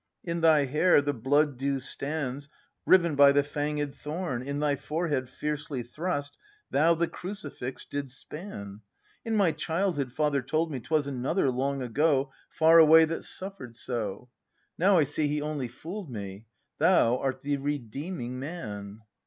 In 0.23 0.41
thy 0.41 0.65
hair 0.65 0.99
the 0.99 1.13
blood 1.13 1.57
dew 1.57 1.79
stands, 1.79 2.49
Riven 2.87 3.13
by 3.13 3.31
the 3.33 3.43
fanged 3.43 3.93
thorn 3.93 4.41
In 4.41 4.57
thy 4.57 4.75
forehead 4.75 5.29
fiercely 5.29 5.83
thrust. 5.83 6.35
Thou 6.71 6.95
the 6.95 7.07
crucifix 7.07 7.85
didst 7.85 8.17
span! 8.17 8.81
In 9.23 9.35
my 9.35 9.51
childhood 9.51 10.11
Father 10.11 10.41
told 10.41 10.71
me 10.71 10.79
'Twas 10.79 11.05
another, 11.05 11.51
long 11.51 11.83
ago, 11.83 11.83
ACT 11.85 11.97
V] 11.99 12.29
BRAND 12.31 12.57
301 12.57 12.57
Far 12.57 12.79
away, 12.79 13.05
that 13.05 13.23
suffer'd 13.23 13.75
so;— 13.75 14.29
Now 14.79 14.97
I 14.97 15.03
see 15.03 15.27
he 15.27 15.39
only 15.39 15.67
fool'd 15.67 16.09
me;— 16.09 16.47
Thou 16.79 17.17
art 17.19 17.43
the 17.43 17.57
Redeeming 17.57 18.39
man! 18.39 19.01